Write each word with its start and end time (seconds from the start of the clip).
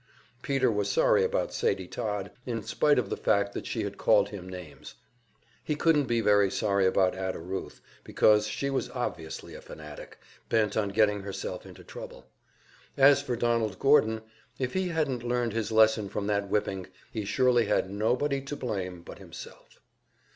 Peter 0.41 0.71
was 0.71 0.89
sorry 0.89 1.23
about 1.23 1.53
Sadie 1.53 1.85
Todd, 1.87 2.31
in 2.47 2.63
spite 2.63 2.97
of 2.97 3.11
the 3.11 3.15
fact 3.15 3.53
that 3.53 3.67
she 3.67 3.83
had 3.83 3.99
called 3.99 4.29
him 4.29 4.49
names. 4.49 4.95
He 5.63 5.75
couldn't 5.75 6.05
be 6.05 6.21
very 6.21 6.49
sorry 6.49 6.87
about 6.87 7.13
Ada 7.15 7.37
Ruth, 7.37 7.81
because 8.03 8.47
she 8.47 8.71
was 8.71 8.89
obviously 8.89 9.53
a 9.53 9.61
fanatic, 9.61 10.17
bent 10.49 10.75
on 10.75 10.89
getting 10.89 11.21
herself 11.21 11.67
into 11.67 11.83
trouble. 11.83 12.25
As 12.97 13.21
for 13.21 13.35
Donald 13.35 13.77
Gordon, 13.77 14.23
if 14.57 14.73
he 14.73 14.87
hadn't 14.87 15.21
learned 15.23 15.53
his 15.53 15.71
lesson 15.71 16.09
from 16.09 16.25
that 16.25 16.49
whipping, 16.49 16.87
he 17.11 17.23
surely 17.23 17.65
had 17.67 17.91
nobody 17.91 18.41
to 18.41 18.55
blame 18.55 19.03
but 19.03 19.19
himself. 19.19 19.79